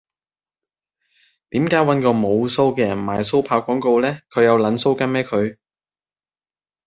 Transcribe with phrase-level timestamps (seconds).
[1.51, 4.17] 點解搵個無鬚嘅人賣鬚刨廣告呢？
[4.31, 5.57] 佢有撚鬚根咩佢